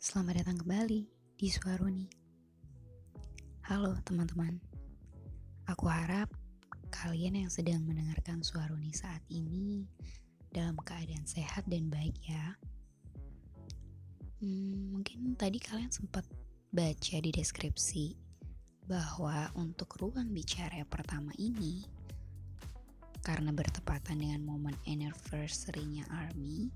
[0.00, 2.08] Selamat datang kembali di Suaroni.
[3.68, 4.56] Halo teman-teman.
[5.68, 6.32] Aku harap
[6.88, 9.84] kalian yang sedang mendengarkan Suaroni saat ini
[10.48, 12.56] dalam keadaan sehat dan baik ya.
[14.40, 16.24] Hmm, mungkin tadi kalian sempat
[16.72, 18.16] baca di deskripsi
[18.88, 21.84] bahwa untuk ruang bicara yang pertama ini
[23.20, 26.72] karena bertepatan dengan momen anniversary-nya ARMY,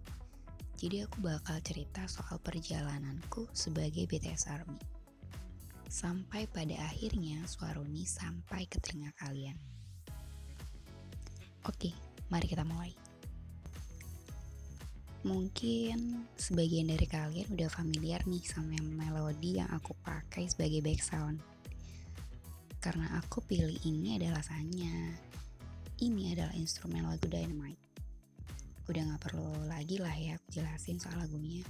[0.74, 4.80] jadi aku bakal cerita soal perjalananku sebagai BTS ARMY.
[5.86, 9.54] Sampai pada akhirnya Suaroni sampai ke telinga kalian.
[11.64, 11.94] Oke,
[12.26, 12.90] mari kita mulai.
[15.24, 21.40] Mungkin sebagian dari kalian udah familiar nih sama melodi yang aku pakai sebagai background.
[22.82, 25.16] Karena aku pilih ini adalah alasannya.
[26.02, 27.83] Ini adalah instrumen lagu Dynamite.
[28.84, 31.64] Udah gak perlu lagi lah ya aku jelasin soal lagunya.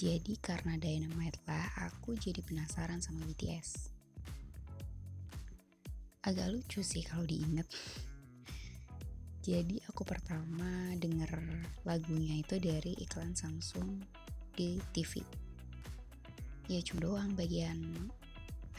[0.00, 3.92] Jadi karena Dynamite lah aku jadi penasaran sama BTS.
[6.24, 7.68] Agak lucu sih kalau diinget.
[9.40, 11.32] Jadi aku pertama denger
[11.88, 14.04] lagunya itu dari iklan Samsung
[14.52, 15.24] di TV.
[16.68, 17.80] Ya cuma doang bagian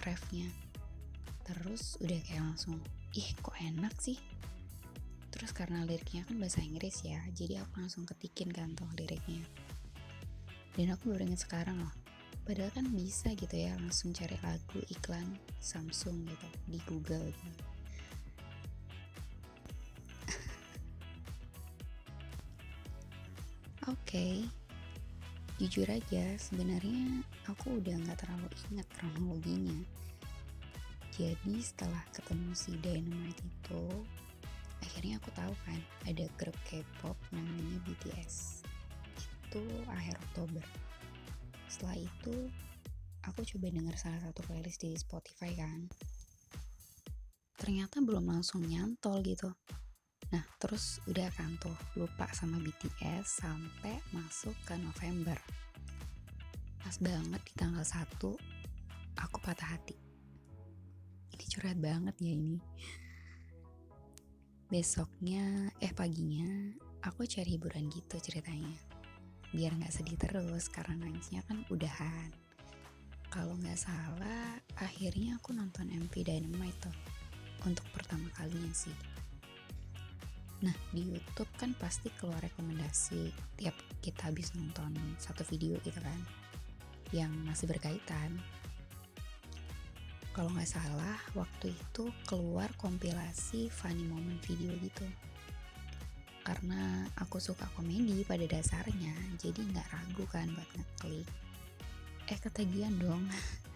[0.06, 0.50] refnya.
[1.42, 2.78] Terus udah kayak langsung,
[3.18, 4.22] ih kok enak sih.
[5.42, 9.42] Terus karena liriknya kan bahasa Inggris ya, jadi aku langsung ketikin kan tuh liriknya.
[10.78, 11.90] Dan aku baru inget sekarang loh,
[12.46, 15.26] padahal kan bisa gitu ya langsung cari lagu iklan
[15.58, 17.66] Samsung gitu di Google gitu
[23.90, 24.46] Oke, okay.
[25.58, 29.82] jujur aja sebenarnya aku udah nggak terlalu ingat kronologinya.
[31.18, 34.06] Jadi setelah ketemu si Dynamite itu,
[35.02, 38.62] akhirnya aku tahu kan ada grup K-pop namanya BTS.
[39.50, 40.62] Itu akhir Oktober.
[41.66, 42.54] Setelah itu,
[43.26, 45.90] aku coba denger salah satu playlist di Spotify kan.
[47.58, 49.50] Ternyata belum langsung nyantol gitu
[50.38, 55.42] Nah, terus udah kan tuh lupa sama BTS sampai masuk ke November.
[56.78, 58.22] Pas banget di tanggal 1
[59.18, 59.98] aku patah hati.
[61.34, 62.62] Ini curhat banget ya ini.
[64.72, 66.48] Besoknya, eh paginya,
[67.04, 68.72] aku cari hiburan gitu ceritanya.
[69.52, 72.32] Biar gak sedih terus karena nangisnya kan udahan.
[73.28, 76.96] Kalau nggak salah, akhirnya aku nonton MV Dynamite tuh.
[77.68, 78.96] Untuk pertama kalinya sih
[80.62, 86.22] Nah, di YouTube kan pasti keluar rekomendasi tiap kita habis nonton satu video gitu kan,
[87.10, 88.38] yang masih berkaitan.
[90.42, 95.06] Kalau nggak salah, waktu itu keluar kompilasi funny moment video gitu.
[96.42, 101.30] Karena aku suka komedi pada dasarnya, jadi nggak ragu kan buat ngeklik.
[102.26, 103.22] Eh ketagihan dong.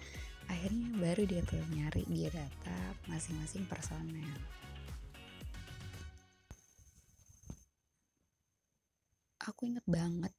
[0.50, 4.34] Akhirnya baru dia tuh nyari di data masing-masing personel
[9.46, 10.34] aku inget banget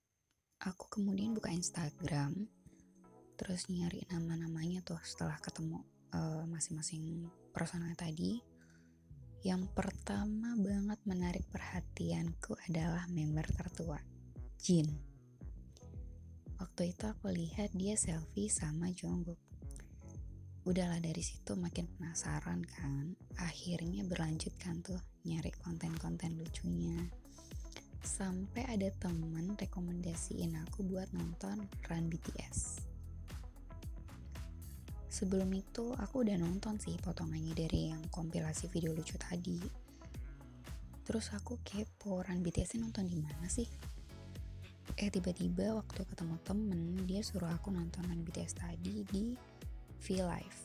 [0.59, 2.51] aku kemudian buka Instagram
[3.39, 8.39] terus nyari nama-namanya tuh setelah ketemu uh, masing-masing personal tadi.
[9.47, 13.99] Yang pertama banget menarik perhatianku adalah member tertua
[14.59, 14.91] Jin.
[16.59, 19.39] Waktu itu aku lihat dia selfie sama Jungkook.
[20.67, 23.15] Udahlah dari situ makin penasaran kan.
[23.39, 27.07] Akhirnya berlanjut kan tuh nyari konten-konten lucunya.
[28.03, 32.76] Sampai ada temen rekomendasiin aku buat nonton Run BTS.
[35.17, 39.57] Sebelum itu aku udah nonton sih potongannya dari yang kompilasi video lucu tadi.
[41.09, 43.65] Terus aku kepo Run BTS nonton di mana sih?
[45.01, 49.33] Eh tiba-tiba waktu ketemu temen dia suruh aku nonton Run BTS tadi di
[50.05, 50.63] V Live.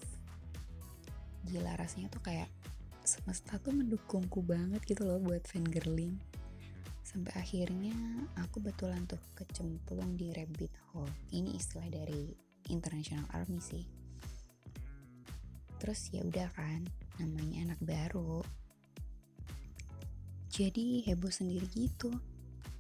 [1.48, 2.52] Gila rasanya tuh kayak
[3.08, 6.20] semesta tuh mendukungku banget gitu loh buat fangirling
[7.08, 7.96] sampai akhirnya
[8.36, 12.30] aku betulan tuh kecemplung di rabbit hole ini istilah dari
[12.70, 14.01] International Army sih
[15.82, 16.86] terus ya udah kan
[17.18, 18.46] namanya anak baru.
[20.54, 22.14] Jadi heboh sendiri gitu.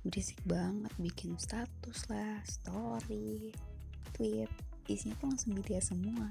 [0.06, 3.50] Berisik banget bikin status lah story
[4.13, 4.50] tweet.
[4.86, 6.30] Isinya tuh langsung BTS semua.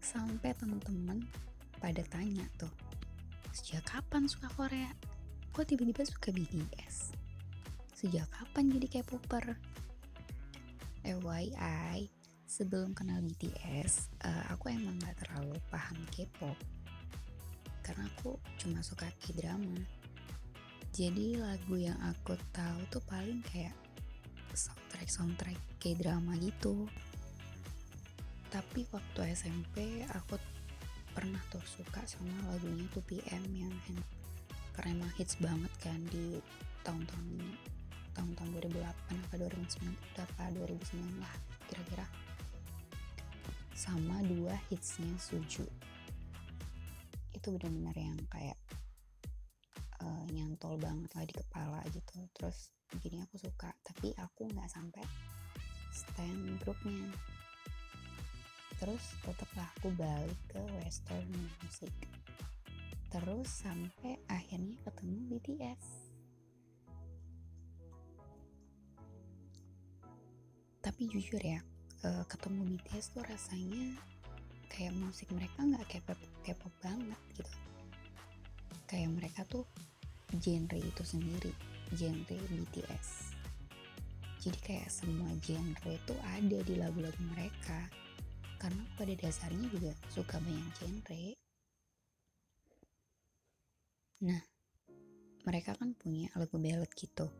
[0.00, 1.28] Sampai temen-temen
[1.76, 2.72] pada tanya tuh
[3.52, 4.88] sejak kapan suka Korea?
[5.52, 7.10] Kok tiba-tiba suka BTS
[7.98, 9.58] Sejak kapan jadi K-popper?
[11.02, 12.06] FYI,
[12.48, 16.56] sebelum kenal BTS, uh, eh, aku emang gak terlalu paham K-pop.
[17.84, 19.76] Karena aku cuma suka K-drama.
[20.96, 23.76] Jadi lagu yang aku tahu tuh paling kayak
[24.56, 26.88] soundtrack-soundtrack K-drama gitu.
[28.48, 30.40] tapi waktu SMP aku
[31.12, 33.74] pernah tuh suka sama lagunya tuh PM yang
[34.72, 36.40] karena emang hits banget kan di
[36.80, 37.28] tahun-tahun
[38.16, 38.88] tahun-tahun 2008
[39.28, 41.34] apa 2009 apa 2009 lah
[41.68, 42.08] kira-kira
[43.78, 45.62] sama dua hitsnya Suju.
[47.30, 48.58] Itu benar-benar yang kayak
[50.02, 52.18] uh, nyantol banget lah di kepala gitu.
[52.34, 53.70] Terus jadi aku suka.
[53.86, 55.06] Tapi aku nggak sampai
[55.94, 57.06] stand grupnya.
[58.82, 61.30] Terus tetaplah aku balik ke western
[61.62, 61.94] music.
[63.14, 66.08] Terus sampai akhirnya ketemu BTS
[70.88, 71.60] tapi jujur ya
[72.04, 73.98] eh, ketemu BTS tuh rasanya
[74.68, 77.54] kayak musik mereka nggak K-pop K-pop banget gitu
[78.86, 79.64] kayak mereka tuh
[80.38, 81.52] genre itu sendiri
[81.96, 83.38] genre BTS
[84.38, 87.90] jadi kayak semua genre itu ada di lagu-lagu mereka
[88.58, 91.22] karena pada dasarnya juga suka banyak genre.
[94.26, 94.42] Nah,
[95.46, 97.30] mereka kan punya lagu ballad gitu.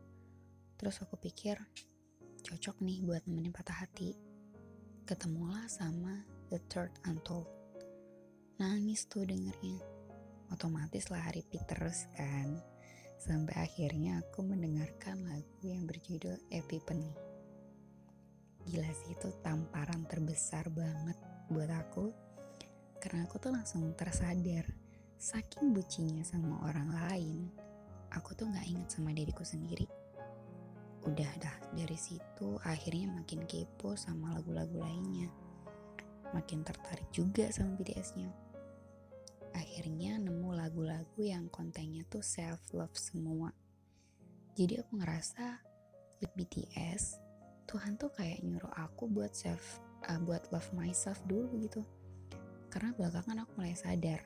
[0.79, 1.59] Terus aku pikir
[2.39, 4.28] cocok nih buat nemenin patah hati.
[5.09, 6.21] Ketemulah sama
[6.53, 7.49] The Third Untold.
[8.61, 9.81] Nangis tuh dengernya.
[10.53, 12.61] Otomatis lah repeat terus kan.
[13.17, 17.29] Sampai akhirnya aku mendengarkan lagu yang berjudul Epiphany
[18.69, 21.17] gila sih itu tamparan terbesar banget
[21.49, 22.13] buat aku
[23.01, 24.61] karena aku tuh langsung tersadar
[25.17, 27.49] saking bucinya sama orang lain
[28.13, 29.89] aku tuh nggak inget sama diriku sendiri
[31.07, 35.31] udah dah dari situ akhirnya makin kepo sama lagu-lagu lainnya.
[36.35, 38.49] Makin tertarik juga sama BTS-nya
[39.53, 43.49] akhirnya nemu lagu-lagu yang kontennya tuh self love semua.
[44.53, 45.61] Jadi aku ngerasa
[46.19, 47.17] with BTS
[47.69, 49.77] Tuhan tuh kayak nyuruh aku buat self
[50.09, 51.85] uh, buat love myself dulu gitu.
[52.73, 54.21] Karena belakangan aku mulai sadar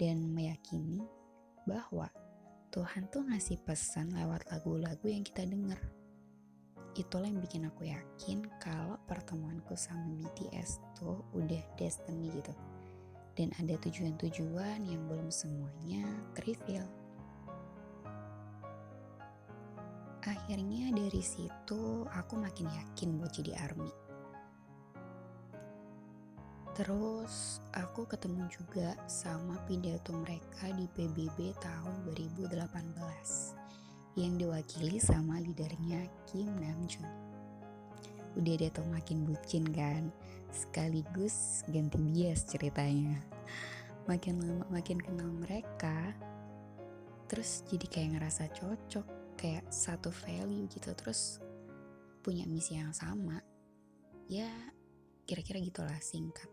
[0.00, 1.04] dan meyakini
[1.68, 2.08] bahwa
[2.72, 5.76] Tuhan tuh ngasih pesan lewat lagu-lagu yang kita dengar
[6.96, 12.54] itulah yang bikin aku yakin kalau pertemuanku sama BTS tuh udah destiny gitu
[13.36, 16.06] dan ada tujuan-tujuan yang belum semuanya
[16.38, 16.86] terreveal
[20.24, 23.88] akhirnya dari situ aku makin yakin buat jadi army
[26.78, 32.54] Terus aku ketemu juga sama pidato mereka di PBB tahun 2018
[34.14, 36.06] yang diwakili sama leadernya.
[38.38, 40.14] Udah deh tuh makin bucin kan,
[40.54, 43.18] sekaligus ganti bias ceritanya.
[44.06, 46.14] Makin lama makin kenal mereka,
[47.26, 51.42] terus jadi kayak ngerasa cocok kayak satu value gitu terus
[52.22, 53.42] punya misi yang sama.
[54.30, 54.48] Ya
[55.28, 56.48] kira-kira gitulah singkat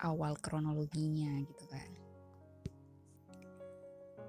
[0.00, 1.90] awal kronologinya gitu kan.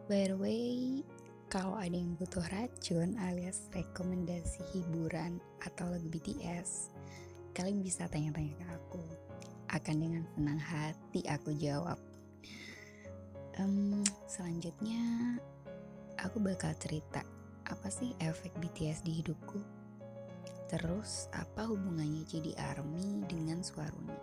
[0.10, 1.04] By the way
[1.52, 6.92] kalau ada yang butuh racun alias rekomendasi hiburan atau lagu BTS
[7.52, 9.04] kalian bisa tanya-tanya ke aku
[9.72, 12.00] akan dengan senang hati aku jawab
[13.60, 15.38] um, selanjutnya
[16.22, 17.26] aku bakal cerita
[17.72, 19.60] apa sih efek BTS di hidupku?
[20.68, 24.20] Terus apa hubungannya jadi ARMY dengan Suaruni?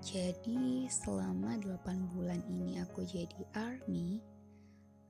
[0.00, 4.20] Jadi selama 8 bulan ini aku jadi ARMY,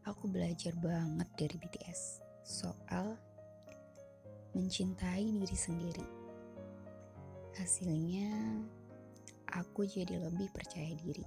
[0.03, 3.15] aku belajar banget dari BTS soal
[4.57, 6.07] mencintai diri sendiri.
[7.59, 8.31] Hasilnya
[9.51, 11.27] aku jadi lebih percaya diri.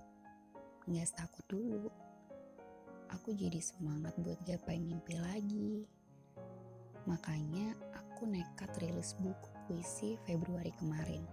[0.87, 1.87] Nggak takut dulu
[3.13, 5.85] aku jadi semangat buat gapai mimpi lagi.
[7.05, 11.23] Makanya aku nekat rilis buku puisi Februari kemarin.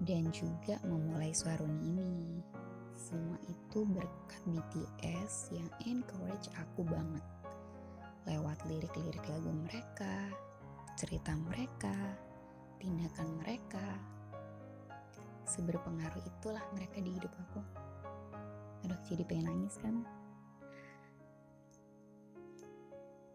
[0.00, 2.16] Dan juga memulai Suaruni ini.
[2.98, 7.22] Semua itu berkat BTS yang encourage aku banget.
[8.28, 10.28] Lewat lirik-lirik lagu mereka,
[11.00, 11.96] cerita mereka,
[12.76, 13.86] tindakan mereka.
[15.48, 17.64] Seberpengaruh itulah mereka di hidup aku.
[18.84, 20.04] Aduh jadi pengen nangis kan?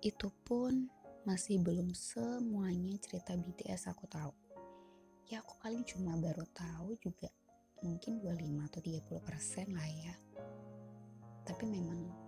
[0.03, 0.87] Itu pun
[1.25, 4.29] masih belum semuanya cerita BTS aku tahu.
[5.25, 7.33] Ya aku paling cuma baru tahu juga
[7.81, 10.15] mungkin 25 atau 30 persen lah ya.
[11.43, 12.22] Tapi memang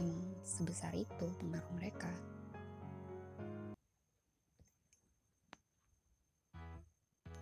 [0.00, 2.10] emang sebesar itu pengaruh mereka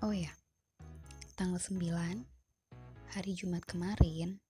[0.04, 0.32] oh ya
[1.34, 2.34] tanggal 9
[3.14, 4.42] hari Jumat kemarin,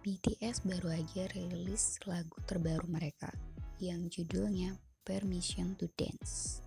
[0.00, 3.28] BTS baru aja rilis lagu terbaru mereka
[3.76, 4.72] yang judulnya
[5.04, 6.64] Permission to Dance.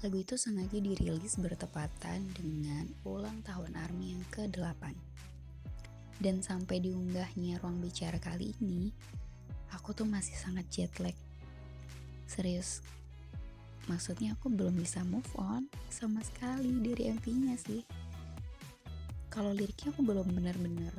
[0.00, 4.96] Lagu itu sengaja dirilis bertepatan dengan ulang tahun ARMY yang ke-8.
[6.16, 8.88] Dan sampai diunggahnya ruang bicara kali ini,
[9.74, 11.16] aku tuh masih sangat jet lag.
[12.28, 12.84] Serius,
[13.88, 17.82] maksudnya aku belum bisa move on sama sekali dari MV-nya sih.
[19.28, 20.92] Kalau liriknya aku belum bener-bener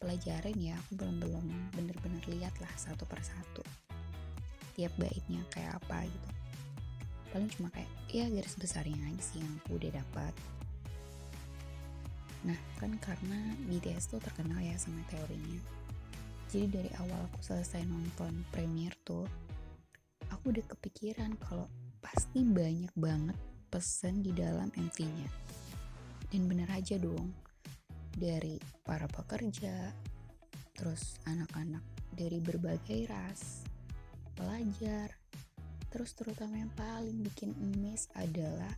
[0.00, 3.64] pelajarin ya, aku belum belum bener-bener lihat lah satu persatu.
[4.76, 6.28] Tiap baitnya kayak apa gitu.
[7.30, 10.34] Paling cuma kayak ya garis besarnya aja sih yang aku udah dapat
[12.40, 13.36] nah kan karena
[13.68, 15.60] BTS tuh terkenal ya sama teorinya
[16.50, 19.24] jadi dari awal aku selesai nonton premiere tuh
[20.34, 21.70] aku udah kepikiran kalau
[22.02, 23.38] pasti banyak banget
[23.70, 25.30] pesan di dalam MV-nya
[26.30, 27.30] dan bener aja dong
[28.14, 29.94] dari para pekerja
[30.74, 33.62] terus anak-anak dari berbagai ras
[34.34, 35.20] pelajar
[35.90, 38.70] Terus terutama yang paling bikin emes adalah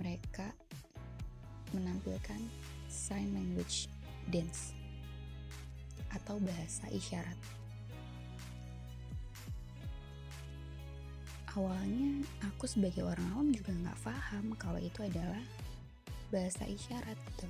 [0.00, 0.48] mereka
[1.76, 2.40] menampilkan
[2.88, 3.92] sign language
[4.32, 4.77] dance
[6.12, 7.38] atau bahasa isyarat.
[11.56, 15.42] Awalnya aku sebagai orang awam juga nggak paham kalau itu adalah
[16.30, 17.48] bahasa isyarat gitu.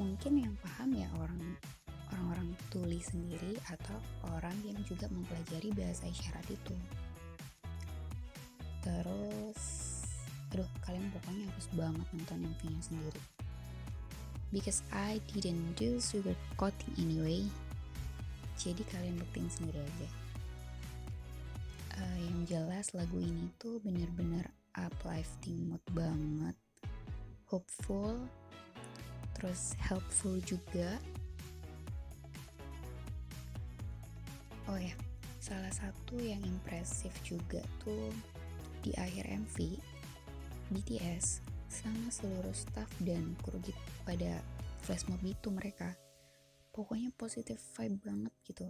[0.00, 1.38] Mungkin yang paham ya orang
[2.10, 3.96] orang-orang tuli sendiri atau
[4.34, 6.74] orang yang juga mempelajari bahasa isyarat itu
[8.80, 9.62] terus
[10.50, 13.22] aduh kalian pokoknya harus banget nonton punya sendiri
[14.50, 17.46] because I didn't do sugar coating anyway
[18.60, 20.08] jadi kalian buktiin sendiri aja.
[21.96, 26.56] Uh, yang jelas lagu ini tuh bener-bener uplifting mood banget.
[27.48, 28.20] Hopeful
[29.32, 31.00] terus helpful juga.
[34.68, 34.92] Oh ya
[35.40, 38.12] salah satu yang impresif juga tuh
[38.84, 39.56] di akhir MV,
[40.68, 41.40] BTS
[41.72, 43.56] sama seluruh staff dan kru
[44.04, 44.44] pada
[44.84, 45.96] flash mob itu mereka
[46.70, 48.66] pokoknya positif vibe banget gitu.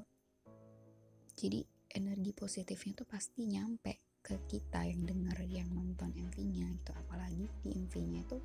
[1.36, 1.60] Jadi
[1.96, 6.92] energi positifnya tuh pasti nyampe ke kita yang denger yang nonton MV-nya gitu.
[6.96, 8.38] Apalagi di MV-nya itu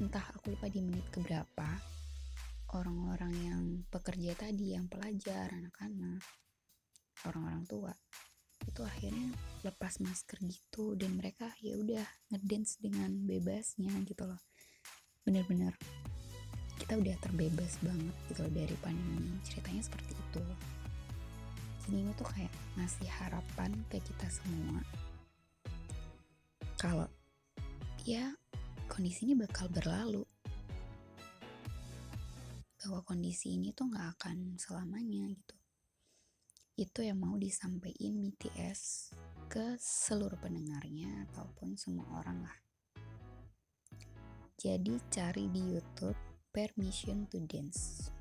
[0.00, 1.68] entah aku lupa di menit keberapa
[2.72, 6.24] orang-orang yang pekerja tadi yang pelajar anak-anak
[7.28, 7.92] orang-orang tua
[8.62, 9.28] itu akhirnya
[9.66, 10.94] lepas masker gitu.
[10.94, 14.40] Dan mereka ya udah ngedance dengan bebasnya gitu loh.
[15.26, 15.74] Bener-bener
[16.92, 19.32] kita udah terbebas banget gitu dari pandemi.
[19.48, 20.44] Ceritanya seperti itu.
[21.88, 24.84] Jadi ini tuh kayak ngasih harapan ke kita semua.
[26.76, 27.08] Kalau
[28.04, 28.36] ya
[28.92, 30.20] kondisi ini bakal berlalu.
[32.84, 35.56] Bahwa kondisi ini tuh nggak akan selamanya gitu.
[36.76, 39.16] Itu yang mau disampaikan BTS
[39.48, 42.58] ke seluruh pendengarnya ataupun semua orang lah.
[44.60, 48.12] Jadi cari di YouTube Permission to Dance.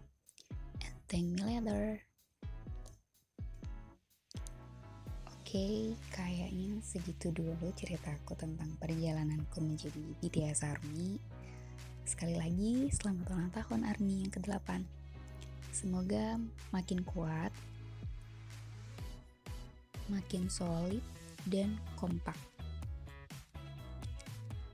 [0.79, 1.99] And thank me later.
[5.27, 5.75] Oke, okay,
[6.15, 11.19] kayaknya segitu dulu ceritaku tentang perjalananku menjadi BTS ARMY.
[12.07, 14.79] Sekali lagi, selamat ulang tahun ARMY yang ke-8.
[15.75, 16.39] Semoga
[16.71, 17.51] makin kuat
[20.07, 21.03] makin solid
[21.51, 22.39] dan kompak.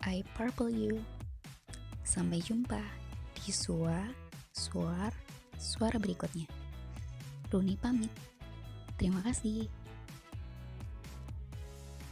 [0.06, 1.02] I purple you.
[2.06, 3.07] Sampai jumpa
[3.48, 4.04] di suara
[4.52, 5.16] suar
[5.56, 6.44] suara berikutnya.
[7.48, 8.12] Runi pamit.
[9.00, 9.72] Terima kasih.